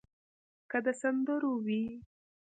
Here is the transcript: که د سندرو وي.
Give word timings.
که 0.69 0.77
د 0.85 0.87
سندرو 1.01 1.51
وي. 1.65 1.83